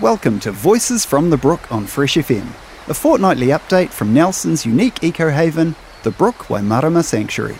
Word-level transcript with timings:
Welcome 0.00 0.38
to 0.40 0.52
Voices 0.52 1.04
from 1.04 1.30
the 1.30 1.36
Brook 1.36 1.72
on 1.72 1.84
Fresh 1.84 2.14
FM, 2.14 2.46
a 2.86 2.94
fortnightly 2.94 3.48
update 3.48 3.88
from 3.88 4.14
Nelson's 4.14 4.64
unique 4.64 5.02
eco 5.02 5.28
haven, 5.28 5.74
the 6.04 6.12
Brook 6.12 6.36
Waimarama 6.46 7.02
Sanctuary. 7.02 7.56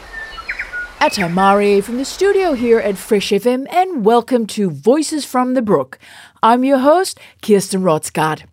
Ata 1.00 1.22
mārie 1.22 1.82
from 1.82 1.96
the 1.96 2.04
studio 2.04 2.52
here 2.52 2.78
at 2.78 2.96
Fresh 2.96 3.30
FM, 3.30 3.66
and 3.72 4.04
welcome 4.04 4.46
to 4.46 4.70
Voices 4.70 5.24
from 5.24 5.54
the 5.54 5.62
Brook. 5.62 5.98
I'm 6.40 6.62
your 6.62 6.78
host, 6.78 7.18
Kirsten 7.42 7.82
Rotsgard. 7.82 8.44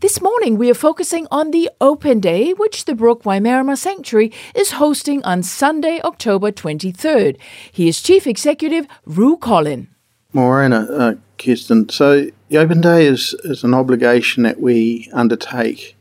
This 0.00 0.20
morning 0.20 0.58
we 0.58 0.68
are 0.68 0.74
focusing 0.74 1.28
on 1.30 1.52
the 1.52 1.70
Open 1.80 2.18
Day, 2.18 2.52
which 2.52 2.84
the 2.84 2.96
Brook 2.96 3.22
Waimarama 3.22 3.78
Sanctuary 3.78 4.32
is 4.56 4.72
hosting 4.72 5.22
on 5.22 5.44
Sunday, 5.44 6.00
October 6.02 6.50
23rd. 6.50 7.36
He 7.70 7.86
is 7.86 8.02
Chief 8.02 8.26
Executive 8.26 8.88
Ru 9.06 9.36
Collin. 9.36 9.86
Morena, 10.32 10.80
uh, 10.90 11.14
Kirsten. 11.38 11.88
So 11.90 12.30
the 12.48 12.58
Open 12.58 12.80
Day 12.80 13.06
is, 13.06 13.34
is 13.44 13.64
an 13.64 13.74
obligation 13.74 14.42
that 14.42 14.60
we 14.60 15.08
undertake 15.12 15.96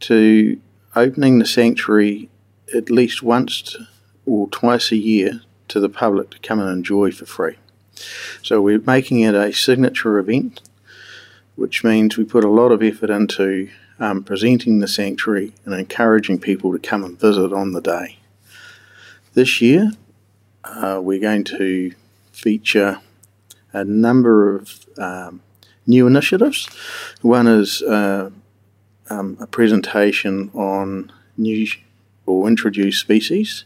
to 0.00 0.60
opening 0.96 1.38
the 1.38 1.46
sanctuary 1.46 2.28
at 2.74 2.90
least 2.90 3.22
once 3.22 3.76
or 4.26 4.48
twice 4.48 4.90
a 4.90 4.96
year 4.96 5.40
to 5.68 5.78
the 5.78 5.88
public 5.88 6.30
to 6.30 6.38
come 6.40 6.60
and 6.60 6.70
enjoy 6.70 7.10
for 7.12 7.26
free. 7.26 7.56
So 8.42 8.60
we're 8.60 8.80
making 8.80 9.20
it 9.20 9.34
a 9.34 9.52
signature 9.52 10.18
event, 10.18 10.60
which 11.54 11.84
means 11.84 12.16
we 12.16 12.24
put 12.24 12.44
a 12.44 12.50
lot 12.50 12.72
of 12.72 12.82
effort 12.82 13.10
into 13.10 13.70
um, 14.00 14.24
presenting 14.24 14.80
the 14.80 14.88
sanctuary 14.88 15.52
and 15.64 15.74
encouraging 15.74 16.40
people 16.40 16.72
to 16.72 16.78
come 16.78 17.04
and 17.04 17.18
visit 17.18 17.52
on 17.52 17.72
the 17.72 17.80
day. 17.80 18.18
This 19.34 19.60
year, 19.60 19.92
uh, 20.64 21.00
we're 21.02 21.20
going 21.20 21.44
to 21.44 21.94
feature 22.32 22.98
a 23.72 23.84
number 23.84 24.56
of 24.56 24.86
um, 24.98 25.40
new 25.86 26.06
initiatives. 26.06 26.68
One 27.20 27.46
is 27.46 27.82
uh, 27.82 28.30
um, 29.10 29.36
a 29.40 29.46
presentation 29.46 30.50
on 30.54 31.12
new 31.36 31.66
or 32.26 32.48
introduced 32.48 33.00
species 33.00 33.64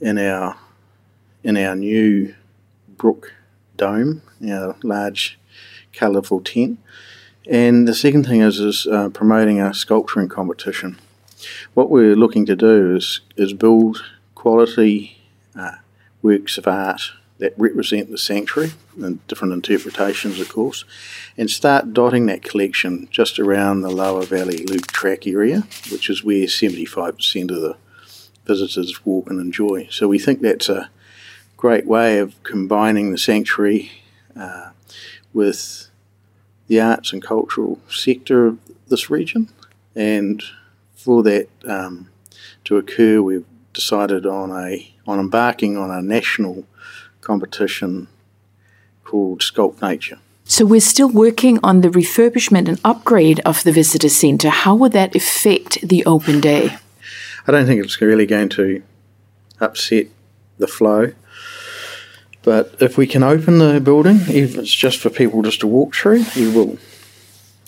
in 0.00 0.18
our 0.18 0.56
in 1.42 1.56
our 1.56 1.74
new 1.74 2.34
brook 2.96 3.32
dome, 3.76 4.22
our 4.46 4.76
large 4.82 5.38
colourful 5.92 6.40
tent. 6.40 6.78
And 7.48 7.88
the 7.88 7.94
second 7.94 8.26
thing 8.26 8.40
is 8.40 8.60
is 8.60 8.86
uh, 8.86 9.08
promoting 9.08 9.60
a 9.60 9.72
sculpturing 9.72 10.28
competition. 10.28 10.98
What 11.74 11.90
we're 11.90 12.16
looking 12.16 12.44
to 12.46 12.56
do 12.56 12.96
is 12.96 13.20
is 13.36 13.52
build 13.52 14.04
quality 14.34 15.18
uh, 15.56 15.76
works 16.22 16.58
of 16.58 16.66
art 16.66 17.12
that 17.38 17.54
represent 17.56 18.10
the 18.10 18.18
sanctuary 18.18 18.72
and 19.00 19.26
different 19.28 19.54
interpretations, 19.54 20.40
of 20.40 20.48
course, 20.48 20.84
and 21.36 21.48
start 21.48 21.92
dotting 21.92 22.26
that 22.26 22.42
collection 22.42 23.08
just 23.10 23.38
around 23.38 23.80
the 23.80 23.90
lower 23.90 24.22
valley 24.22 24.64
loop 24.64 24.88
track 24.88 25.26
area, 25.26 25.62
which 25.90 26.10
is 26.10 26.24
where 26.24 26.46
75% 26.46 27.50
of 27.50 27.60
the 27.60 27.76
visitors 28.44 29.04
walk 29.06 29.30
and 29.30 29.40
enjoy. 29.40 29.86
So 29.90 30.08
we 30.08 30.18
think 30.18 30.40
that's 30.40 30.68
a 30.68 30.90
great 31.56 31.86
way 31.86 32.18
of 32.18 32.42
combining 32.42 33.12
the 33.12 33.18
sanctuary 33.18 33.92
uh, 34.36 34.70
with 35.32 35.88
the 36.66 36.80
arts 36.80 37.12
and 37.12 37.22
cultural 37.22 37.78
sector 37.88 38.46
of 38.46 38.58
this 38.88 39.10
region. 39.10 39.48
And 39.94 40.42
for 40.94 41.22
that 41.22 41.48
um, 41.66 42.10
to 42.64 42.76
occur, 42.76 43.22
we've 43.22 43.46
decided 43.72 44.26
on 44.26 44.50
a 44.50 44.92
on 45.06 45.18
embarking 45.18 45.76
on 45.76 45.90
a 45.90 46.02
national 46.02 46.64
competition 47.28 48.08
called 49.04 49.40
Sculpt 49.40 49.82
Nature. 49.82 50.18
So 50.44 50.64
we're 50.64 50.80
still 50.94 51.10
working 51.10 51.60
on 51.62 51.82
the 51.82 51.90
refurbishment 51.90 52.68
and 52.68 52.80
upgrade 52.82 53.40
of 53.44 53.62
the 53.64 53.72
visitor 53.72 54.08
centre. 54.08 54.48
How 54.48 54.74
would 54.74 54.92
that 54.92 55.14
affect 55.14 55.86
the 55.86 56.06
open 56.06 56.40
day? 56.40 56.78
I 57.46 57.52
don't 57.52 57.66
think 57.66 57.84
it's 57.84 58.00
really 58.00 58.24
going 58.24 58.48
to 58.60 58.82
upset 59.60 60.06
the 60.56 60.66
flow. 60.66 61.12
But 62.42 62.76
if 62.80 62.96
we 62.96 63.06
can 63.06 63.22
open 63.22 63.58
the 63.58 63.78
building, 63.78 64.20
if 64.28 64.56
it's 64.56 64.74
just 64.74 64.98
for 64.98 65.10
people 65.10 65.42
just 65.42 65.60
to 65.60 65.66
walk 65.66 65.94
through, 65.94 66.24
we 66.34 66.48
will. 66.50 66.78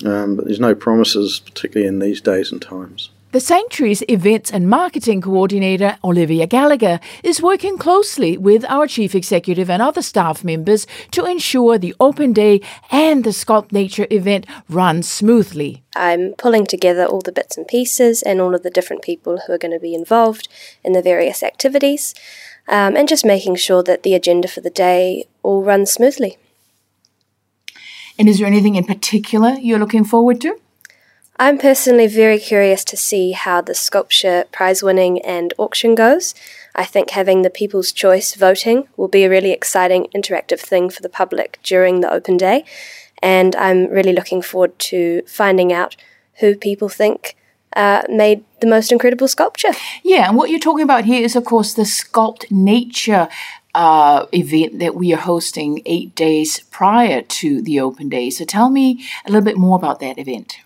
Um, 0.02 0.36
but 0.36 0.46
there's 0.46 0.66
no 0.70 0.74
promises, 0.74 1.38
particularly 1.38 1.86
in 1.86 1.98
these 1.98 2.22
days 2.22 2.50
and 2.50 2.62
times. 2.62 3.10
The 3.32 3.38
Sanctuary's 3.38 4.02
events 4.08 4.50
and 4.50 4.68
marketing 4.68 5.20
coordinator, 5.20 5.98
Olivia 6.02 6.48
Gallagher, 6.48 6.98
is 7.22 7.40
working 7.40 7.78
closely 7.78 8.36
with 8.36 8.64
our 8.64 8.88
chief 8.88 9.14
executive 9.14 9.70
and 9.70 9.80
other 9.80 10.02
staff 10.02 10.42
members 10.42 10.84
to 11.12 11.26
ensure 11.26 11.78
the 11.78 11.94
open 12.00 12.32
day 12.32 12.60
and 12.90 13.22
the 13.22 13.30
Sculpt 13.30 13.70
Nature 13.70 14.08
event 14.10 14.46
run 14.68 15.04
smoothly. 15.04 15.84
I'm 15.94 16.34
pulling 16.38 16.66
together 16.66 17.04
all 17.06 17.20
the 17.20 17.30
bits 17.30 17.56
and 17.56 17.68
pieces 17.68 18.20
and 18.22 18.40
all 18.40 18.52
of 18.52 18.64
the 18.64 18.70
different 18.70 19.02
people 19.02 19.42
who 19.46 19.52
are 19.52 19.58
going 19.58 19.74
to 19.74 19.78
be 19.78 19.94
involved 19.94 20.48
in 20.82 20.92
the 20.92 21.02
various 21.02 21.44
activities, 21.44 22.16
um, 22.66 22.96
and 22.96 23.08
just 23.08 23.24
making 23.24 23.54
sure 23.54 23.84
that 23.84 24.02
the 24.02 24.14
agenda 24.14 24.48
for 24.48 24.60
the 24.60 24.70
day 24.70 25.28
all 25.44 25.62
runs 25.62 25.92
smoothly. 25.92 26.36
And 28.18 28.28
is 28.28 28.38
there 28.38 28.48
anything 28.48 28.74
in 28.74 28.86
particular 28.86 29.50
you're 29.50 29.78
looking 29.78 30.04
forward 30.04 30.40
to? 30.40 30.58
I'm 31.40 31.56
personally 31.56 32.06
very 32.06 32.38
curious 32.38 32.84
to 32.84 32.98
see 32.98 33.32
how 33.32 33.62
the 33.62 33.74
sculpture 33.74 34.44
prize 34.52 34.82
winning 34.82 35.22
and 35.22 35.54
auction 35.56 35.94
goes. 35.94 36.34
I 36.74 36.84
think 36.84 37.12
having 37.12 37.40
the 37.40 37.48
People's 37.48 37.92
Choice 37.92 38.34
voting 38.34 38.88
will 38.98 39.08
be 39.08 39.24
a 39.24 39.30
really 39.30 39.50
exciting 39.50 40.06
interactive 40.14 40.60
thing 40.60 40.90
for 40.90 41.00
the 41.00 41.08
public 41.08 41.58
during 41.62 42.02
the 42.02 42.12
open 42.12 42.36
day, 42.36 42.66
and 43.22 43.56
I'm 43.56 43.86
really 43.86 44.12
looking 44.12 44.42
forward 44.42 44.78
to 44.90 45.22
finding 45.26 45.72
out 45.72 45.96
who 46.40 46.56
people 46.56 46.90
think 46.90 47.36
uh, 47.74 48.02
made 48.10 48.44
the 48.60 48.66
most 48.66 48.92
incredible 48.92 49.26
sculpture. 49.26 49.72
Yeah, 50.04 50.28
and 50.28 50.36
what 50.36 50.50
you're 50.50 50.60
talking 50.60 50.84
about 50.84 51.06
here 51.06 51.24
is, 51.24 51.36
of 51.36 51.46
course, 51.46 51.72
the 51.72 51.84
Sculpt 51.84 52.50
Nature 52.50 53.28
uh, 53.74 54.26
event 54.34 54.78
that 54.78 54.94
we 54.94 55.14
are 55.14 55.24
hosting 55.32 55.80
eight 55.86 56.14
days 56.14 56.60
prior 56.70 57.22
to 57.22 57.62
the 57.62 57.80
open 57.80 58.10
day. 58.10 58.28
So 58.28 58.44
tell 58.44 58.68
me 58.68 59.02
a 59.24 59.30
little 59.30 59.44
bit 59.44 59.56
more 59.56 59.76
about 59.76 60.00
that 60.00 60.18
event. 60.18 60.58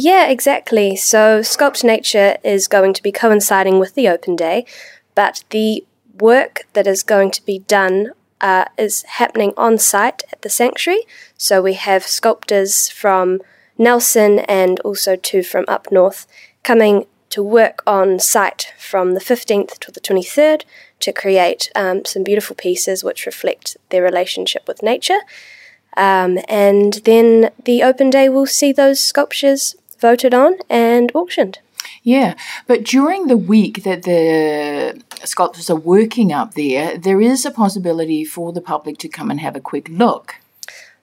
Yeah, 0.00 0.28
exactly. 0.28 0.94
So, 0.94 1.40
Sculpt 1.40 1.82
Nature 1.82 2.36
is 2.44 2.68
going 2.68 2.92
to 2.92 3.02
be 3.02 3.10
coinciding 3.10 3.80
with 3.80 3.96
the 3.96 4.06
open 4.06 4.36
day, 4.36 4.64
but 5.16 5.42
the 5.50 5.84
work 6.20 6.68
that 6.74 6.86
is 6.86 7.02
going 7.02 7.32
to 7.32 7.44
be 7.44 7.58
done 7.58 8.12
uh, 8.40 8.66
is 8.78 9.02
happening 9.02 9.52
on 9.56 9.76
site 9.76 10.22
at 10.30 10.42
the 10.42 10.50
sanctuary. 10.50 11.00
So, 11.36 11.60
we 11.60 11.72
have 11.72 12.04
sculptors 12.04 12.88
from 12.88 13.40
Nelson 13.76 14.38
and 14.38 14.78
also 14.80 15.16
two 15.16 15.42
from 15.42 15.64
up 15.66 15.90
north 15.90 16.28
coming 16.62 17.06
to 17.30 17.42
work 17.42 17.82
on 17.84 18.20
site 18.20 18.72
from 18.78 19.14
the 19.14 19.20
15th 19.20 19.80
to 19.80 19.90
the 19.90 20.00
23rd 20.00 20.62
to 21.00 21.12
create 21.12 21.72
um, 21.74 22.04
some 22.04 22.22
beautiful 22.22 22.54
pieces 22.54 23.02
which 23.02 23.26
reflect 23.26 23.76
their 23.88 24.04
relationship 24.04 24.68
with 24.68 24.80
nature. 24.80 25.22
Um, 25.96 26.38
and 26.48 26.94
then 27.04 27.50
the 27.64 27.82
open 27.82 28.10
day 28.10 28.28
will 28.28 28.46
see 28.46 28.70
those 28.70 29.00
sculptures 29.00 29.74
voted 30.00 30.34
on 30.34 30.56
and 30.68 31.10
auctioned. 31.14 31.58
Yeah, 32.02 32.34
but 32.66 32.84
during 32.84 33.26
the 33.26 33.36
week 33.36 33.82
that 33.82 34.02
the 34.02 35.02
sculptors 35.24 35.68
are 35.70 35.76
working 35.76 36.32
up 36.32 36.54
there, 36.54 36.96
there 36.96 37.20
is 37.20 37.44
a 37.44 37.50
possibility 37.50 38.24
for 38.24 38.52
the 38.52 38.60
public 38.60 38.98
to 38.98 39.08
come 39.08 39.30
and 39.30 39.40
have 39.40 39.56
a 39.56 39.60
quick 39.60 39.88
look. 39.88 40.36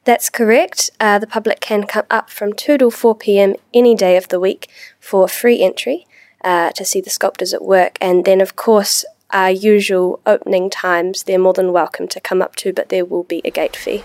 That's 0.06 0.30
correct. 0.30 0.92
Uh, 1.00 1.18
the 1.18 1.28
public 1.28 1.60
can 1.60 1.86
come 1.86 2.06
up 2.12 2.30
from 2.30 2.54
2 2.54 2.78
to 2.78 2.92
4 2.92 3.16
pm 3.16 3.56
any 3.74 3.96
day 3.96 4.18
of 4.18 4.28
the 4.28 4.40
week 4.40 4.70
for 5.00 5.28
free 5.28 5.62
entry 5.62 6.06
uh, 6.44 6.72
to 6.72 6.86
see 6.86 7.02
the 7.02 7.10
sculptors 7.10 7.54
at 7.54 7.64
work. 7.64 7.98
And 8.00 8.24
then, 8.24 8.40
of 8.40 8.56
course, 8.56 9.04
our 9.32 9.50
usual 9.50 10.20
opening 10.26 10.70
times, 10.70 11.24
they're 11.24 11.40
more 11.40 11.54
than 11.54 11.74
welcome 11.74 12.08
to 12.10 12.20
come 12.20 12.42
up 12.42 12.56
to, 12.58 12.72
but 12.72 12.90
there 12.90 13.04
will 13.04 13.24
be 13.24 13.42
a 13.44 13.50
gate 13.50 13.76
fee. 13.76 14.04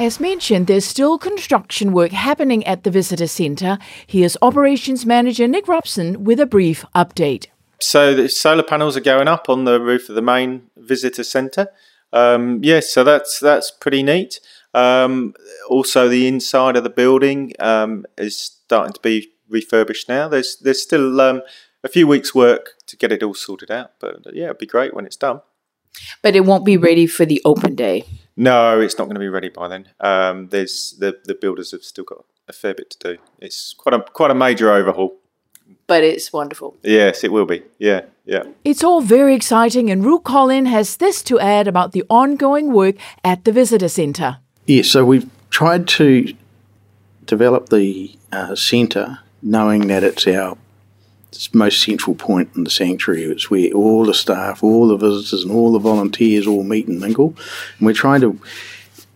As 0.00 0.18
mentioned, 0.18 0.66
there's 0.66 0.86
still 0.86 1.18
construction 1.18 1.92
work 1.92 2.12
happening 2.12 2.66
at 2.66 2.84
the 2.84 2.90
visitor 2.90 3.26
centre. 3.26 3.76
Here's 4.06 4.34
Operations 4.40 5.04
Manager 5.04 5.46
Nick 5.46 5.68
Robson 5.68 6.24
with 6.24 6.40
a 6.40 6.46
brief 6.46 6.86
update. 6.94 7.48
So 7.82 8.14
the 8.14 8.30
solar 8.30 8.62
panels 8.62 8.96
are 8.96 9.02
going 9.02 9.28
up 9.28 9.50
on 9.50 9.66
the 9.66 9.78
roof 9.78 10.08
of 10.08 10.14
the 10.14 10.22
main 10.22 10.70
visitor 10.74 11.22
centre. 11.22 11.68
Um, 12.14 12.60
yes, 12.64 12.90
so 12.90 13.04
that's 13.04 13.38
that's 13.40 13.70
pretty 13.70 14.02
neat. 14.02 14.40
Um, 14.72 15.34
also, 15.68 16.08
the 16.08 16.26
inside 16.26 16.76
of 16.76 16.82
the 16.82 16.88
building 16.88 17.52
um, 17.58 18.06
is 18.16 18.38
starting 18.38 18.94
to 18.94 19.00
be 19.00 19.28
refurbished 19.50 20.08
now. 20.08 20.28
There's 20.28 20.56
there's 20.56 20.80
still 20.80 21.20
um, 21.20 21.42
a 21.84 21.88
few 21.88 22.06
weeks' 22.06 22.34
work 22.34 22.70
to 22.86 22.96
get 22.96 23.12
it 23.12 23.22
all 23.22 23.34
sorted 23.34 23.70
out, 23.70 23.90
but 24.00 24.16
yeah, 24.32 24.46
it'd 24.46 24.56
be 24.56 24.64
great 24.64 24.94
when 24.94 25.04
it's 25.04 25.16
done. 25.16 25.42
But 26.22 26.36
it 26.36 26.46
won't 26.46 26.64
be 26.64 26.78
ready 26.78 27.06
for 27.06 27.26
the 27.26 27.42
open 27.44 27.74
day. 27.74 28.06
No, 28.40 28.80
it's 28.80 28.96
not 28.96 29.04
going 29.04 29.16
to 29.16 29.20
be 29.20 29.28
ready 29.28 29.50
by 29.50 29.68
then. 29.68 29.90
Um, 30.00 30.48
there's 30.48 30.96
the 30.98 31.18
the 31.24 31.34
builders 31.34 31.72
have 31.72 31.82
still 31.82 32.04
got 32.04 32.24
a 32.48 32.54
fair 32.54 32.72
bit 32.72 32.88
to 32.92 32.98
do. 32.98 33.22
It's 33.38 33.74
quite 33.74 33.92
a 33.92 34.00
quite 34.00 34.30
a 34.30 34.34
major 34.34 34.72
overhaul. 34.72 35.18
But 35.86 36.04
it's 36.04 36.32
wonderful. 36.32 36.78
Yes, 36.82 37.22
it 37.22 37.32
will 37.32 37.44
be. 37.44 37.64
Yeah, 37.78 38.06
yeah. 38.24 38.44
It's 38.64 38.82
all 38.82 39.02
very 39.02 39.34
exciting, 39.34 39.90
and 39.90 40.02
Ru 40.02 40.20
Collin 40.20 40.64
has 40.66 40.96
this 40.96 41.22
to 41.24 41.38
add 41.38 41.68
about 41.68 41.92
the 41.92 42.04
ongoing 42.08 42.72
work 42.72 42.96
at 43.22 43.44
the 43.44 43.52
visitor 43.52 43.88
centre. 43.88 44.38
Yeah, 44.66 44.84
so 44.84 45.04
we've 45.04 45.28
tried 45.50 45.86
to 45.98 46.34
develop 47.26 47.68
the 47.68 48.16
uh, 48.32 48.54
centre 48.54 49.18
knowing 49.42 49.88
that 49.88 50.02
it's 50.02 50.26
our 50.26 50.56
most 51.52 51.82
central 51.82 52.14
point 52.14 52.50
in 52.56 52.64
the 52.64 52.70
sanctuary. 52.70 53.24
It's 53.24 53.50
where 53.50 53.70
all 53.72 54.04
the 54.04 54.14
staff, 54.14 54.62
all 54.62 54.88
the 54.88 54.96
visitors, 54.96 55.42
and 55.42 55.52
all 55.52 55.72
the 55.72 55.78
volunteers 55.78 56.46
all 56.46 56.62
meet 56.62 56.88
and 56.88 57.00
mingle. 57.00 57.34
And 57.78 57.86
we're 57.86 57.92
trying 57.92 58.20
to 58.22 58.40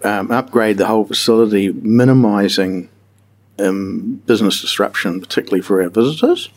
um, 0.02 0.31
upgrade 0.31 0.78
the 0.78 0.87
whole 0.87 1.05
facility, 1.05 1.72
minimising 1.72 2.88
um, 3.58 4.22
business 4.26 4.61
disruption, 4.61 5.20
particularly 5.20 5.62
for 5.62 5.82
our 5.82 5.88
visitors. 5.88 6.50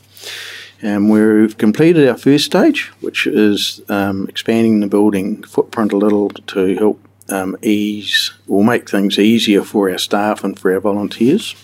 And 0.81 1.09
we've 1.09 1.57
completed 1.57 2.07
our 2.07 2.17
first 2.17 2.45
stage, 2.45 2.91
which 3.01 3.25
is 3.25 3.81
um, 3.89 4.27
expanding 4.27 4.79
the 4.79 4.87
building 4.87 5.41
footprint 5.43 5.91
a 5.91 5.97
little 5.97 6.29
to 6.29 6.75
help 6.75 7.01
um, 7.29 7.57
ease 7.61 8.31
or 8.47 8.63
make 8.63 8.89
things 8.89 9.17
easier 9.17 9.63
for 9.63 9.89
our 9.89 9.97
staff 9.97 10.43
and 10.43 10.57
for 10.57 10.71
our 10.71 10.79
volunteers. 10.79 11.55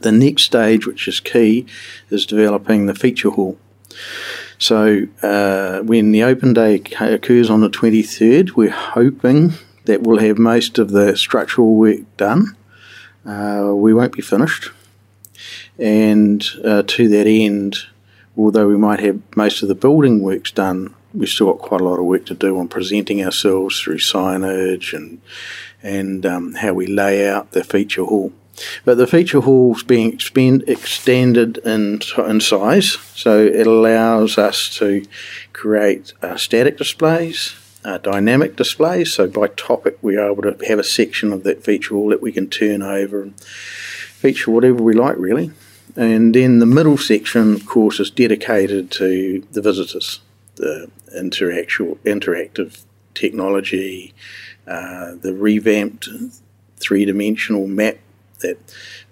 The 0.00 0.12
next 0.12 0.44
stage, 0.44 0.86
which 0.86 1.08
is 1.08 1.20
key, 1.20 1.66
is 2.10 2.26
developing 2.26 2.86
the 2.86 2.94
feature 2.94 3.30
hall. 3.30 3.58
So 4.58 5.06
uh, 5.22 5.80
when 5.80 6.12
the 6.12 6.22
open 6.22 6.52
day 6.52 6.82
occurs 7.00 7.48
on 7.48 7.60
the 7.60 7.70
23rd, 7.70 8.50
we're 8.50 8.70
hoping 8.70 9.54
that 9.84 10.02
we'll 10.02 10.18
have 10.18 10.38
most 10.38 10.78
of 10.78 10.90
the 10.90 11.16
structural 11.16 11.74
work 11.76 12.00
done. 12.16 12.56
Uh, 13.24 13.72
we 13.74 13.94
won't 13.94 14.12
be 14.12 14.22
finished. 14.22 14.70
And 15.78 16.44
uh, 16.64 16.82
to 16.86 17.08
that 17.08 17.26
end, 17.26 17.76
although 18.36 18.68
we 18.68 18.76
might 18.76 19.00
have 19.00 19.20
most 19.36 19.62
of 19.62 19.68
the 19.68 19.74
building 19.74 20.22
works 20.22 20.50
done, 20.50 20.94
we've 21.14 21.28
still 21.28 21.52
got 21.52 21.58
quite 21.58 21.80
a 21.80 21.84
lot 21.84 21.98
of 21.98 22.04
work 22.04 22.26
to 22.26 22.34
do 22.34 22.58
on 22.58 22.68
presenting 22.68 23.24
ourselves 23.24 23.80
through 23.80 23.98
signage 23.98 24.92
and 24.92 25.20
and 25.80 26.26
um, 26.26 26.54
how 26.54 26.72
we 26.72 26.88
lay 26.88 27.28
out 27.28 27.52
the 27.52 27.62
feature 27.62 28.04
hall. 28.04 28.32
But 28.84 28.96
the 28.96 29.06
feature 29.06 29.40
hall's 29.40 29.82
being 29.82 30.12
expand, 30.12 30.64
extended 30.66 31.58
in, 31.58 32.00
in 32.16 32.40
size, 32.40 32.98
so 33.14 33.38
it 33.38 33.66
allows 33.66 34.38
us 34.38 34.74
to 34.78 35.04
create 35.52 36.12
uh, 36.22 36.36
static 36.36 36.78
displays, 36.78 37.54
uh, 37.84 37.98
dynamic 37.98 38.56
displays. 38.56 39.12
So 39.12 39.26
by 39.28 39.48
topic, 39.48 39.98
we 40.02 40.16
are 40.16 40.30
able 40.30 40.42
to 40.42 40.56
have 40.66 40.78
a 40.78 40.84
section 40.84 41.32
of 41.32 41.44
that 41.44 41.64
feature 41.64 41.94
hall 41.94 42.08
that 42.08 42.22
we 42.22 42.32
can 42.32 42.48
turn 42.48 42.82
over 42.82 43.22
and 43.22 43.40
feature 43.40 44.50
whatever 44.50 44.82
we 44.82 44.94
like, 44.94 45.16
really. 45.16 45.52
And 45.96 46.34
then 46.34 46.58
the 46.58 46.66
middle 46.66 46.98
section, 46.98 47.54
of 47.54 47.66
course, 47.66 47.98
is 47.98 48.10
dedicated 48.10 48.90
to 48.92 49.44
the 49.52 49.62
visitors, 49.62 50.20
the 50.56 50.90
interactual, 51.16 51.98
interactive 51.98 52.84
technology, 53.14 54.14
uh, 54.66 55.14
the 55.14 55.34
revamped 55.34 56.08
three 56.76 57.04
dimensional 57.04 57.66
map 57.66 57.96
that 58.40 58.58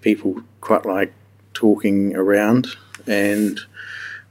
people 0.01 0.41
quite 0.61 0.85
like 0.85 1.13
talking 1.53 2.15
around, 2.15 2.67
and 3.05 3.59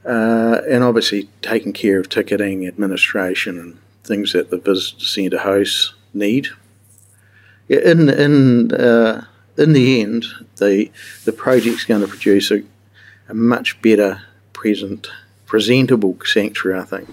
uh, 0.05 0.61
and 0.69 0.83
obviously 0.83 1.29
taking 1.41 1.73
care 1.73 1.99
of 1.99 2.09
ticketing, 2.09 2.67
administration, 2.67 3.59
and 3.59 3.77
things 4.03 4.33
that 4.33 4.49
the 4.49 4.57
visitor 4.57 5.05
centre 5.05 5.39
hosts 5.39 5.93
need. 6.13 6.47
In 7.67 8.09
in 8.09 8.71
uh, 8.73 9.25
in 9.57 9.73
the 9.73 10.01
end, 10.01 10.25
the 10.57 10.91
the 11.25 11.33
project's 11.33 11.85
going 11.85 12.01
to 12.01 12.07
produce 12.07 12.51
a, 12.51 12.63
a 13.27 13.33
much 13.33 13.81
better 13.81 14.21
present 14.53 15.07
presentable 15.45 16.17
sanctuary, 16.23 16.79
I 16.79 16.83
think. 16.83 17.09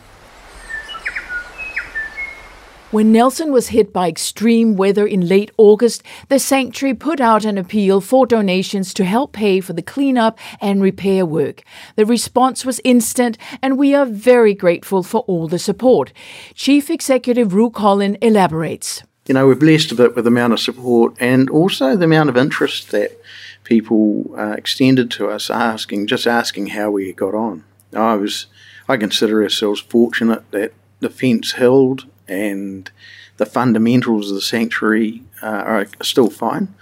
When 2.94 3.10
Nelson 3.10 3.50
was 3.50 3.70
hit 3.70 3.92
by 3.92 4.06
extreme 4.06 4.76
weather 4.76 5.04
in 5.04 5.26
late 5.26 5.50
August, 5.56 6.04
the 6.28 6.38
sanctuary 6.38 6.94
put 6.94 7.20
out 7.20 7.44
an 7.44 7.58
appeal 7.58 8.00
for 8.00 8.24
donations 8.24 8.94
to 8.94 9.04
help 9.04 9.32
pay 9.32 9.58
for 9.58 9.72
the 9.72 9.82
cleanup 9.82 10.38
and 10.60 10.80
repair 10.80 11.26
work. 11.26 11.64
The 11.96 12.06
response 12.06 12.64
was 12.64 12.80
instant, 12.84 13.36
and 13.60 13.76
we 13.76 13.96
are 13.96 14.06
very 14.06 14.54
grateful 14.54 15.02
for 15.02 15.22
all 15.22 15.48
the 15.48 15.58
support. 15.58 16.12
Chief 16.54 16.88
Executive 16.88 17.52
Ru 17.52 17.68
Collin 17.68 18.16
elaborates. 18.22 19.02
You 19.26 19.34
know, 19.34 19.48
we're 19.48 19.56
blessed 19.56 19.90
a 19.90 19.96
bit 19.96 20.14
with 20.14 20.24
the 20.24 20.30
amount 20.30 20.52
of 20.52 20.60
support 20.60 21.16
and 21.18 21.50
also 21.50 21.96
the 21.96 22.04
amount 22.04 22.28
of 22.28 22.36
interest 22.36 22.92
that 22.92 23.20
people 23.64 24.32
uh, 24.38 24.54
extended 24.56 25.10
to 25.10 25.30
us, 25.30 25.50
asking, 25.50 26.06
just 26.06 26.28
asking 26.28 26.68
how 26.68 26.92
we 26.92 27.12
got 27.12 27.34
on. 27.34 27.64
I 27.92 28.14
was, 28.14 28.46
I 28.88 28.98
consider 28.98 29.42
ourselves 29.42 29.80
fortunate 29.80 30.48
that 30.52 30.74
the 31.00 31.10
fence 31.10 31.54
held 31.54 32.06
and 32.28 32.90
the 33.36 33.46
fundamentals 33.46 34.30
of 34.30 34.36
the 34.36 34.40
sanctuary 34.40 35.22
uh, 35.42 35.46
are 35.46 35.86
still 36.02 36.30
fine. 36.30 36.74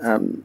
Um, 0.00 0.44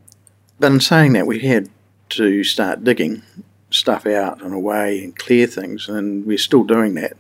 but 0.60 0.72
in 0.72 0.80
saying 0.80 1.14
that, 1.14 1.28
we 1.28 1.40
had 1.40 1.70
to 2.10 2.44
start 2.44 2.84
digging 2.84 3.24
stuff 3.72 4.06
out 4.06 4.42
and 4.42 4.54
away 4.54 5.04
and 5.04 5.16
clear 5.16 5.48
things, 5.48 5.88
and 5.88 6.26
we're 6.26 6.38
still 6.38 6.64
doing 6.64 6.96
that. 6.96 7.14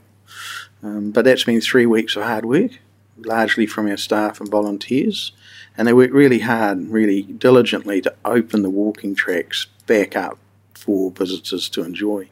Um, 0.82 1.12
but 1.12 1.26
that's 1.26 1.44
been 1.44 1.62
three 1.62 1.86
weeks 1.86 2.16
of 2.16 2.24
hard 2.24 2.46
work, 2.46 2.72
largely 3.18 3.66
from 3.66 3.88
our 3.90 3.98
staff 3.98 4.40
and 4.40 4.50
volunteers, 4.50 5.32
and 5.78 5.88
they 5.88 5.94
worked 5.94 6.14
really 6.14 6.40
hard, 6.40 6.90
really 6.90 7.24
diligently 7.24 8.02
to 8.02 8.14
open 8.26 8.62
the 8.62 8.70
walking 8.70 9.16
tracks 9.16 9.68
back 9.86 10.16
up 10.16 10.38
for 10.74 11.12
visitors 11.12 11.70
to 11.70 11.84
enjoy. 11.84 12.30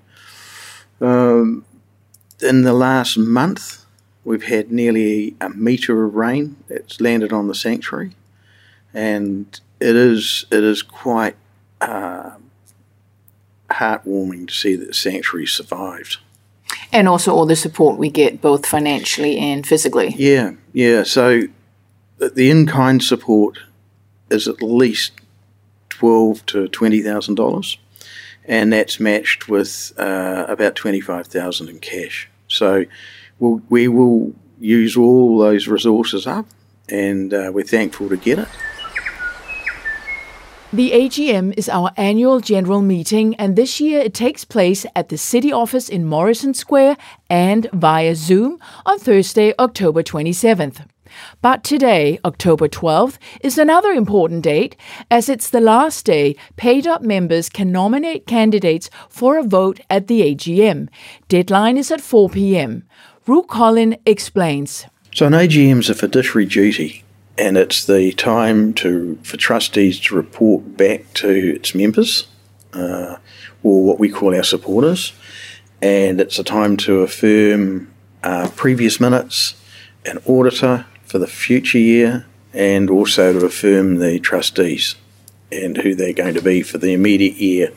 Um, 0.99 1.65
in 2.41 2.63
the 2.63 2.73
last 2.73 3.17
month, 3.17 3.85
We've 4.27 4.44
had 4.44 4.74
nearly 4.74 5.38
a 5.39 5.47
metre 5.47 6.03
of 6.03 6.15
rain 6.15 6.57
that's 6.68 7.00
landed 7.00 7.31
on 7.31 7.47
the 7.47 7.56
sanctuary, 7.56 8.12
and 8.94 9.45
it 9.79 9.95
is 9.95 10.45
it 10.51 10.65
is 10.65 10.81
quite 10.81 11.38
uh, 11.79 12.31
heartwarming 13.69 14.49
to 14.49 14.54
see 14.54 14.75
that 14.75 14.87
the 14.87 14.94
sanctuary 14.94 15.45
survived. 15.45 16.18
And 16.92 17.07
also 17.07 17.33
all 17.33 17.45
the 17.45 17.56
support 17.56 17.97
we 17.97 18.09
get, 18.09 18.42
both 18.42 18.66
financially 18.66 19.37
and 19.37 19.66
physically. 19.66 20.13
Yeah, 20.18 20.56
yeah. 20.73 21.04
So 21.04 21.44
the 22.18 22.49
in 22.49 22.68
kind 22.68 23.01
support 23.01 23.59
is 24.30 24.49
at 24.49 24.61
least 24.61 25.13
twelve 25.87 26.45
to 26.47 26.68
twenty 26.68 27.01
thousand 27.01 27.35
dollars, 27.35 27.78
and 28.44 28.73
that's 28.73 28.99
matched 28.99 29.47
with 29.47 29.94
uh, 29.97 30.47
about 30.49 30.75
twenty 30.75 30.99
five 30.99 31.28
thousand 31.28 31.69
in 31.69 31.80
cash. 31.80 32.28
So 32.49 32.83
we'll, 33.39 33.61
we 33.69 33.87
will 33.87 34.33
use 34.59 34.97
all 34.97 35.37
those 35.37 35.67
resources 35.67 36.27
up, 36.27 36.45
and 36.89 37.33
uh, 37.33 37.51
we're 37.53 37.65
thankful 37.65 38.09
to 38.09 38.17
get 38.17 38.39
it. 38.39 38.47
The 40.73 40.91
AGM 40.91 41.53
is 41.56 41.69
our 41.69 41.91
annual 41.95 42.41
general 42.41 42.81
meeting, 42.81 43.35
and 43.35 43.56
this 43.56 43.79
year 43.79 44.01
it 44.01 44.13
takes 44.13 44.44
place 44.44 44.85
at 44.97 45.07
the 45.07 45.17
City 45.17 45.49
Office 45.49 45.87
in 45.87 46.03
Morrison 46.03 46.53
Square 46.53 46.97
and 47.29 47.69
via 47.71 48.15
Zoom 48.15 48.59
on 48.85 48.99
Thursday, 48.99 49.53
October 49.57 50.03
27th. 50.03 50.85
But 51.41 51.63
today, 51.63 52.19
October 52.25 52.67
12th, 52.67 53.17
is 53.41 53.57
another 53.57 53.91
important 53.91 54.44
date 54.44 54.75
as 55.09 55.29
it's 55.29 55.49
the 55.49 55.61
last 55.61 56.06
day 56.06 56.35
paid 56.57 56.85
up 56.85 57.01
members 57.01 57.47
can 57.49 57.71
nominate 57.71 58.27
candidates 58.27 58.89
for 59.09 59.37
a 59.37 59.44
vote 59.44 59.79
at 59.89 60.07
the 60.07 60.21
AGM. 60.21 60.89
Deadline 61.29 61.77
is 61.77 61.91
at 61.91 62.01
4 62.01 62.29
p.m. 62.29 62.83
Ru 63.27 63.43
Collin 63.43 63.97
explains. 64.05 64.85
So 65.13 65.25
an 65.25 65.33
AGM 65.33 65.79
is 65.79 65.89
a 65.89 65.95
fiduciary 65.95 66.45
duty 66.45 67.03
and 67.37 67.57
it's 67.57 67.83
the 67.83 68.13
time 68.13 68.73
to 68.75 69.19
for 69.21 69.35
trustees 69.35 69.99
to 69.99 70.15
report 70.15 70.77
back 70.77 71.13
to 71.15 71.55
its 71.55 71.75
members 71.75 72.27
uh, 72.71 73.17
or 73.63 73.83
what 73.83 73.99
we 73.99 74.07
call 74.07 74.33
our 74.33 74.43
supporters 74.43 75.11
and 75.81 76.21
it's 76.21 76.39
a 76.39 76.43
time 76.43 76.77
to 76.77 77.01
affirm 77.01 77.93
uh, 78.23 78.49
previous 78.55 78.99
minutes, 79.01 79.61
an 80.05 80.19
auditor 80.25 80.85
for 81.03 81.19
the 81.19 81.27
future 81.27 81.77
year 81.77 82.25
and 82.53 82.89
also 82.89 83.37
to 83.37 83.45
affirm 83.45 83.97
the 83.97 84.19
trustees 84.19 84.95
and 85.51 85.75
who 85.77 85.93
they're 85.93 86.13
going 86.13 86.33
to 86.33 86.41
be 86.41 86.61
for 86.61 86.77
the 86.77 86.93
immediate 86.93 87.35
year 87.35 87.73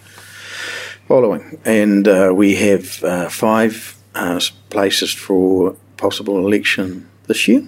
following. 1.09 1.61
And 1.64 2.07
uh, 2.07 2.33
we 2.33 2.54
have 2.54 3.02
uh, 3.02 3.28
five 3.28 4.00
uh, 4.14 4.40
places 4.71 5.12
for 5.12 5.76
possible 5.97 6.38
election 6.38 7.09
this 7.26 7.47
year, 7.49 7.67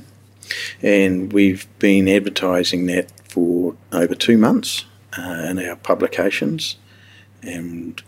and 0.81 1.33
we've 1.33 1.67
been 1.79 2.09
advertising 2.09 2.87
that 2.87 3.11
for 3.29 3.75
over 3.93 4.15
two 4.15 4.39
months 4.39 4.85
uh, 5.19 5.47
in 5.49 5.59
our 5.59 5.77
publications, 5.77 6.77
and 7.43 8.03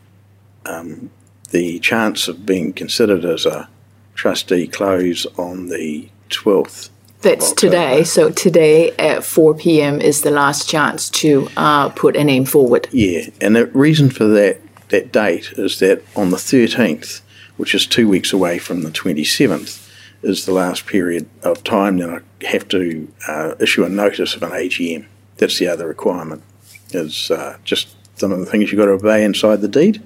um, 0.66 1.10
the 1.50 1.78
chance 1.80 2.28
of 2.28 2.44
being 2.46 2.72
considered 2.72 3.24
as 3.24 3.46
a 3.46 3.68
trustee 4.14 4.66
close 4.66 5.26
on 5.38 5.68
the 5.68 6.08
12th. 6.30 6.90
That's 7.20 7.52
today. 7.52 8.04
So 8.04 8.30
today 8.30 8.90
at 8.98 9.24
4 9.24 9.54
p.m. 9.54 10.00
is 10.00 10.20
the 10.20 10.30
last 10.30 10.68
chance 10.68 11.08
to 11.10 11.48
uh, 11.56 11.88
put 11.88 12.16
a 12.16 12.24
name 12.24 12.44
forward. 12.44 12.86
Yeah, 12.92 13.30
and 13.40 13.56
the 13.56 13.66
reason 13.66 14.10
for 14.10 14.26
that 14.26 14.60
that 14.90 15.10
date 15.10 15.52
is 15.56 15.78
that 15.78 16.02
on 16.14 16.30
the 16.30 16.36
13th, 16.36 17.22
which 17.56 17.74
is 17.74 17.86
two 17.86 18.08
weeks 18.08 18.32
away 18.32 18.58
from 18.58 18.82
the 18.82 18.90
27th, 18.90 19.90
is 20.22 20.46
the 20.46 20.52
last 20.52 20.86
period 20.86 21.28
of 21.42 21.62
time 21.64 21.98
that 21.98 22.10
I 22.10 22.46
have 22.46 22.66
to 22.68 23.12
uh, 23.28 23.54
issue 23.60 23.84
a 23.84 23.88
notice 23.88 24.34
of 24.34 24.42
an 24.42 24.50
AGM. 24.50 25.06
That's 25.36 25.58
the 25.58 25.68
other 25.68 25.86
requirement. 25.86 26.42
Is 26.90 27.30
uh, 27.30 27.58
just 27.64 27.96
some 28.16 28.32
of 28.32 28.38
the 28.38 28.46
things 28.46 28.70
you've 28.70 28.78
got 28.78 28.86
to 28.86 28.92
obey 28.92 29.24
inside 29.24 29.60
the 29.60 29.68
deed. 29.68 30.02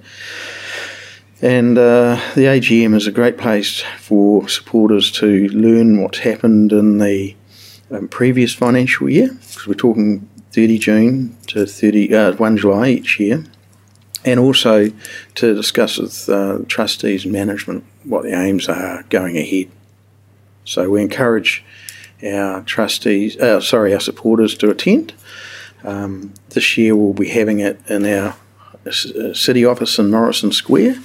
And 1.40 1.78
uh, 1.78 2.20
the 2.34 2.46
AGM 2.46 2.94
is 2.94 3.06
a 3.06 3.12
great 3.12 3.38
place 3.38 3.82
for 3.98 4.48
supporters 4.48 5.10
to 5.12 5.48
learn 5.48 6.02
what's 6.02 6.18
happened 6.18 6.72
in 6.72 6.98
the 6.98 7.36
um, 7.90 8.08
previous 8.08 8.54
financial 8.54 9.08
year, 9.08 9.28
because 9.28 9.66
we're 9.66 9.74
talking 9.74 10.28
30 10.52 10.78
June 10.78 11.36
to 11.46 11.64
30, 11.64 12.14
uh, 12.14 12.32
1 12.32 12.56
July 12.56 12.88
each 12.88 13.20
year, 13.20 13.44
and 14.28 14.38
also 14.38 14.90
to 15.36 15.54
discuss 15.54 15.96
with 15.96 16.28
uh, 16.28 16.58
trustees 16.68 17.24
and 17.24 17.32
management 17.32 17.82
what 18.04 18.24
the 18.24 18.32
aims 18.32 18.68
are 18.68 19.02
going 19.04 19.38
ahead. 19.38 19.70
So 20.64 20.90
we 20.90 21.00
encourage 21.00 21.64
our 22.22 22.62
trustees, 22.62 23.36
uh, 23.38 23.60
sorry, 23.60 23.94
our 23.94 24.00
supporters 24.00 24.54
to 24.58 24.70
attend. 24.70 25.14
Um, 25.82 26.34
this 26.50 26.76
year 26.76 26.94
we'll 26.94 27.14
be 27.14 27.28
having 27.28 27.60
it 27.60 27.80
in 27.88 28.04
our 28.04 28.36
uh, 28.84 28.90
city 29.32 29.64
office 29.64 29.98
in 29.98 30.10
Morrison 30.10 30.52
Square 30.52 30.96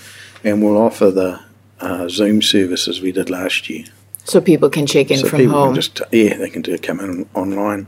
and 0.44 0.62
we'll 0.62 0.78
offer 0.78 1.10
the 1.10 1.40
uh, 1.80 2.10
Zoom 2.10 2.42
service 2.42 2.88
as 2.88 3.02
we 3.02 3.12
did 3.12 3.30
last 3.30 3.70
year. 3.70 3.86
So 4.26 4.42
people 4.42 4.70
can 4.70 4.86
check 4.86 5.12
in 5.12 5.20
so 5.20 5.28
from 5.28 5.46
home. 5.46 5.70
Can 5.70 5.76
just, 5.76 6.02
yeah, 6.12 6.36
they 6.38 6.50
can 6.50 6.62
do 6.62 6.78
come 6.78 7.00
in 7.00 7.30
online. 7.34 7.88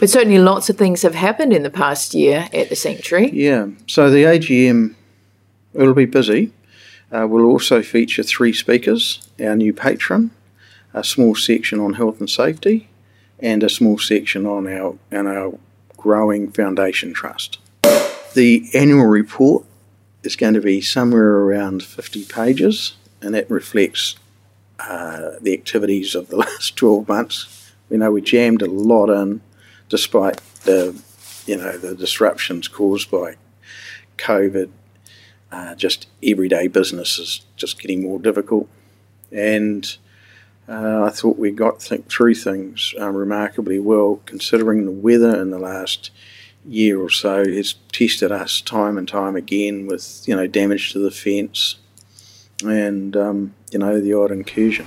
But 0.00 0.10
certainly 0.10 0.38
lots 0.38 0.68
of 0.70 0.76
things 0.76 1.02
have 1.02 1.14
happened 1.14 1.52
in 1.52 1.62
the 1.62 1.70
past 1.70 2.14
year 2.14 2.48
at 2.52 2.68
the 2.68 2.76
Sanctuary. 2.76 3.30
Yeah, 3.30 3.68
so 3.86 4.10
the 4.10 4.24
AGM, 4.24 4.94
it'll 5.74 5.94
be 5.94 6.04
busy. 6.04 6.52
Uh, 7.10 7.26
we'll 7.28 7.46
also 7.46 7.82
feature 7.82 8.22
three 8.22 8.52
speakers, 8.52 9.26
our 9.40 9.56
new 9.56 9.72
patron, 9.72 10.30
a 10.92 11.02
small 11.02 11.34
section 11.34 11.80
on 11.80 11.94
health 11.94 12.20
and 12.20 12.28
safety, 12.28 12.88
and 13.40 13.62
a 13.62 13.68
small 13.68 13.98
section 13.98 14.46
on 14.46 14.66
our, 14.66 14.96
on 15.12 15.26
our 15.26 15.58
growing 15.96 16.50
foundation 16.52 17.12
trust. 17.12 17.58
The 18.34 18.68
annual 18.74 19.06
report 19.06 19.64
is 20.22 20.36
going 20.36 20.54
to 20.54 20.60
be 20.60 20.80
somewhere 20.80 21.38
around 21.38 21.82
50 21.82 22.24
pages, 22.24 22.96
and 23.22 23.34
that 23.34 23.50
reflects 23.50 24.16
uh, 24.78 25.32
the 25.40 25.54
activities 25.54 26.14
of 26.14 26.28
the 26.28 26.36
last 26.44 26.76
12 26.76 27.08
months. 27.08 27.72
We 27.88 27.96
know 27.96 28.12
we 28.12 28.20
jammed 28.20 28.62
a 28.62 28.70
lot 28.70 29.08
in, 29.08 29.40
despite 29.88 30.36
the 30.64 31.00
you 31.46 31.56
know 31.56 31.76
the 31.76 31.94
disruptions 31.94 32.68
caused 32.68 33.10
by 33.10 33.36
COVID. 34.16 34.70
Uh, 35.50 35.74
just 35.74 36.08
everyday 36.22 36.68
business 36.68 37.18
is 37.18 37.46
just 37.56 37.80
getting 37.80 38.02
more 38.02 38.18
difficult, 38.18 38.68
and 39.32 39.96
uh, 40.68 41.04
I 41.04 41.10
thought 41.10 41.38
we 41.38 41.50
got 41.50 41.80
th- 41.80 42.04
through 42.04 42.34
things 42.34 42.94
uh, 43.00 43.08
remarkably 43.10 43.78
well, 43.78 44.20
considering 44.26 44.84
the 44.84 44.92
weather 44.92 45.40
in 45.40 45.50
the 45.50 45.58
last 45.58 46.10
year 46.66 47.00
or 47.00 47.08
so 47.08 47.44
has 47.46 47.76
tested 47.92 48.30
us 48.30 48.60
time 48.60 48.98
and 48.98 49.08
time 49.08 49.36
again 49.36 49.86
with 49.86 50.22
you 50.26 50.36
know 50.36 50.46
damage 50.46 50.92
to 50.92 50.98
the 50.98 51.10
fence 51.10 51.76
and 52.62 53.16
um, 53.16 53.54
you 53.70 53.78
know 53.78 54.00
the 54.00 54.12
odd 54.12 54.30
incursion. 54.30 54.86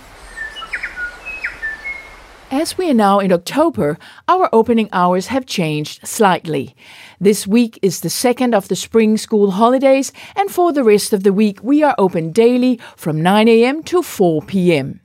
As 2.54 2.78
we 2.78 2.90
are 2.90 2.94
now 2.94 3.20
in 3.20 3.32
October, 3.32 3.98
our 4.28 4.50
opening 4.52 4.90
hours 4.92 5.28
have 5.28 5.46
changed 5.46 6.06
slightly. 6.06 6.76
This 7.18 7.48
week 7.48 7.80
is 7.82 8.02
the 8.02 8.10
second 8.10 8.54
of 8.54 8.68
the 8.68 8.76
spring 8.76 9.16
school 9.16 9.52
holidays, 9.52 10.12
and 10.36 10.52
for 10.52 10.74
the 10.74 10.84
rest 10.84 11.14
of 11.14 11.24
the 11.24 11.32
week, 11.32 11.64
we 11.64 11.82
are 11.82 11.96
open 11.98 12.34
daily 12.34 12.78
from 12.98 13.22
9 13.22 13.48
a.m. 13.48 13.82
to 13.84 14.04
4 14.04 14.42
p.m. 14.42 15.00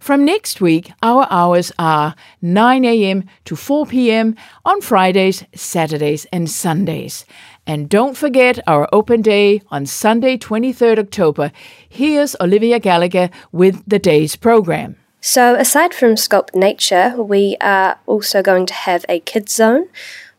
From 0.00 0.24
next 0.24 0.60
week, 0.60 0.90
our 1.00 1.28
hours 1.30 1.70
are 1.78 2.16
9 2.42 2.84
a.m. 2.84 3.22
to 3.44 3.54
4 3.54 3.86
p.m. 3.86 4.34
on 4.64 4.80
Fridays, 4.80 5.44
Saturdays, 5.54 6.26
and 6.32 6.50
Sundays. 6.50 7.24
And 7.68 7.88
don't 7.88 8.16
forget 8.16 8.58
our 8.66 8.88
open 8.92 9.22
day 9.22 9.62
on 9.70 9.86
Sunday, 9.86 10.36
23rd 10.36 10.98
October. 10.98 11.52
Here's 11.88 12.34
Olivia 12.40 12.80
Gallagher 12.80 13.30
with 13.52 13.80
the 13.86 14.00
day's 14.00 14.34
program. 14.34 14.96
So, 15.22 15.54
aside 15.54 15.92
from 15.92 16.14
Sculpt 16.14 16.54
Nature, 16.54 17.14
we 17.22 17.58
are 17.60 17.98
also 18.06 18.42
going 18.42 18.64
to 18.64 18.72
have 18.72 19.04
a 19.06 19.20
kids 19.20 19.54
zone, 19.54 19.88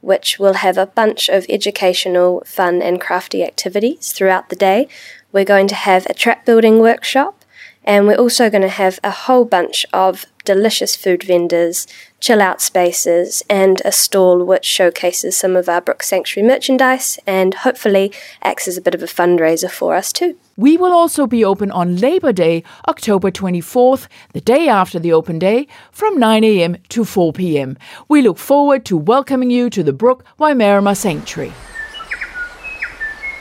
which 0.02 0.40
will 0.40 0.56
have 0.56 0.76
a 0.76 0.88
bunch 0.88 1.30
of 1.30 1.46
educational, 1.48 2.42
fun, 2.48 2.82
and 2.82 3.00
crafty 3.00 3.44
activities 3.44 4.12
throughout 4.12 4.50
the 4.50 4.56
day. 4.56 4.88
We're 5.32 5.46
going 5.46 5.68
to 5.68 5.76
have 5.76 6.08
a 6.08 6.16
trap 6.16 6.48
building 6.48 6.80
workshop, 6.80 7.46
and 7.84 8.08
we're 8.08 8.16
also 8.16 8.50
going 8.50 8.64
to 8.64 8.70
have 8.70 9.00
a 9.04 9.12
whole 9.12 9.46
bunch 9.46 9.86
of 9.94 10.26
delicious 10.46 10.96
food 10.96 11.22
vendors, 11.22 11.86
chill 12.22 12.42
out 12.42 12.62
spaces, 12.62 13.44
and 13.50 13.82
a 13.84 13.92
stall 13.92 14.46
which 14.46 14.64
showcases 14.64 15.36
some 15.36 15.56
of 15.56 15.68
our 15.68 15.82
Brook 15.82 16.04
Sanctuary 16.04 16.48
merchandise 16.48 17.20
and 17.28 17.56
hopefully 17.56 18.14
acts 18.44 18.68
as 18.68 18.78
a 18.78 18.82
bit 18.82 18.96
of 18.96 19.04
a 19.04 19.08
fundraiser 19.08 19.70
for 19.70 19.96
us 19.96 20.14
too. 20.14 20.38
We 20.56 20.78
will 20.78 20.94
also 20.94 21.26
be 21.26 21.44
open 21.44 21.72
on 21.72 21.98
Labor 21.98 22.32
Day, 22.32 22.64
October 22.88 23.32
24th, 23.32 24.08
the 24.34 24.42
day 24.42 24.70
after 24.70 25.00
the 25.00 25.12
open 25.12 25.40
day, 25.40 25.68
from 25.92 26.20
9 26.20 26.44
a.m. 26.44 26.78
to 26.90 27.04
4 27.04 27.34
p.m. 27.34 27.78
We 28.08 28.22
look 28.22 28.38
forward 28.38 28.86
to 28.86 28.96
welcoming 28.96 29.50
you 29.50 29.72
to 29.72 29.82
the 29.82 29.94
Brook 29.94 30.24
Waimarama 30.40 30.96
Sanctuary. 30.96 31.52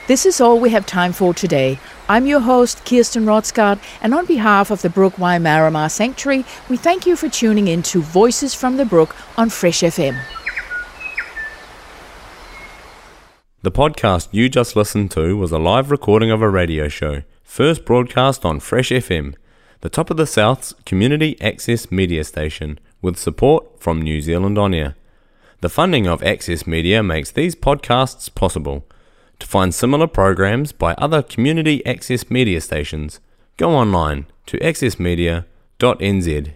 This 0.07 0.25
is 0.25 0.41
all 0.41 0.59
we 0.59 0.71
have 0.71 0.85
time 0.87 1.13
for 1.13 1.33
today. 1.33 1.79
I'm 2.11 2.25
your 2.25 2.41
host, 2.41 2.83
Kirsten 2.83 3.23
Rodsgaard, 3.23 3.79
and 4.01 4.13
on 4.13 4.25
behalf 4.25 4.69
of 4.69 4.81
the 4.81 4.89
Brook 4.89 5.13
Waimarama 5.13 5.89
Sanctuary, 5.89 6.43
we 6.67 6.75
thank 6.75 7.05
you 7.05 7.15
for 7.15 7.29
tuning 7.29 7.69
in 7.69 7.81
to 7.83 8.01
Voices 8.01 8.53
from 8.53 8.75
the 8.75 8.83
Brook 8.83 9.15
on 9.37 9.49
Fresh 9.49 9.79
FM. 9.79 10.21
The 13.61 13.71
podcast 13.71 14.27
you 14.33 14.49
just 14.49 14.75
listened 14.75 15.09
to 15.11 15.37
was 15.37 15.53
a 15.53 15.57
live 15.57 15.89
recording 15.89 16.31
of 16.31 16.41
a 16.41 16.49
radio 16.49 16.89
show, 16.89 17.23
first 17.43 17.85
broadcast 17.85 18.43
on 18.43 18.59
Fresh 18.59 18.89
FM, 18.89 19.33
the 19.79 19.89
top 19.89 20.09
of 20.09 20.17
the 20.17 20.27
South's 20.27 20.73
community 20.85 21.39
access 21.39 21.89
media 21.93 22.25
station, 22.25 22.77
with 23.01 23.15
support 23.15 23.79
from 23.79 24.01
New 24.01 24.19
Zealand 24.19 24.57
On 24.57 24.73
Air. 24.73 24.97
The 25.61 25.69
funding 25.69 26.07
of 26.07 26.21
Access 26.23 26.67
Media 26.67 27.03
makes 27.03 27.31
these 27.31 27.55
podcasts 27.55 28.35
possible. 28.35 28.85
To 29.41 29.47
find 29.47 29.73
similar 29.73 30.05
programs 30.05 30.71
by 30.71 30.93
other 30.99 31.23
community 31.23 31.83
access 31.83 32.29
media 32.29 32.61
stations, 32.61 33.19
go 33.57 33.71
online 33.71 34.27
to 34.45 34.59
accessmedia.nz. 34.59 36.53